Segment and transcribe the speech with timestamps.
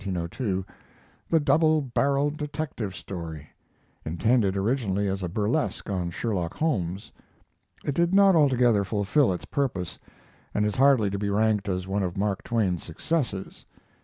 [0.01, 3.51] ]"The Double Barrelled Detective Story,"
[4.03, 7.11] intended originally as a burlesque on Sherlock Holmes.
[7.85, 9.99] It did not altogether fulfil its purpose,
[10.55, 13.67] and is hardly to be ranked as one of Mark Twain's successes.